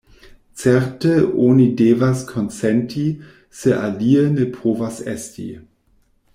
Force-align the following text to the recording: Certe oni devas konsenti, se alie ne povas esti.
Certe 0.61 1.11
oni 1.47 1.67
devas 1.81 2.23
konsenti, 2.31 3.05
se 3.61 3.77
alie 3.85 4.27
ne 4.39 4.51
povas 4.59 5.01
esti. 5.17 5.47